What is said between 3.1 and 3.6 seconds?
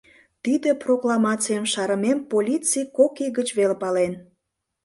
ий гыч